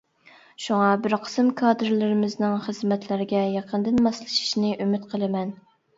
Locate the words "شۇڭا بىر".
0.67-1.13